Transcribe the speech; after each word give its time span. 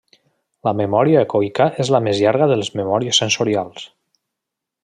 La 0.67 0.71
memòria 0.79 1.19
ecoica 1.25 1.69
és 1.85 1.93
la 1.97 2.01
més 2.07 2.23
llarga 2.23 2.49
de 2.53 2.57
les 2.63 2.75
memòries 2.81 3.23
sensorials. 3.25 3.89